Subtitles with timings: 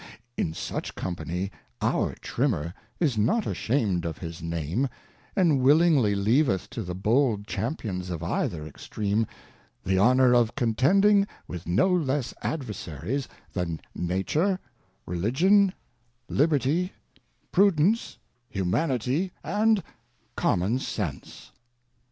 [0.35, 4.87] In such Company, our Trimmer is not asham'd of his Name,
[5.35, 9.27] and willingly leaveth to the bold Champions of either Extream,
[9.83, 14.57] the Honour of contending with no less Adversaries, than Nature,
[15.05, 15.71] Religion,
[16.27, 16.93] Liberty,
[17.51, 18.17] Prudence,
[18.49, 19.83] Humanity a nd
[20.35, 21.51] Common Sense.